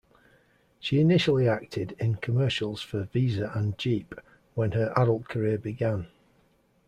She 0.79 0.99
initially 0.99 1.47
acted 1.47 1.91
in 1.99 2.15
commercials 2.15 2.81
for 2.81 3.03
Visa 3.03 3.51
and 3.53 3.77
Jeep 3.77 4.15
when 4.55 4.71
her 4.71 4.91
adult 4.97 5.27
career 5.29 5.59
began. 5.59 6.07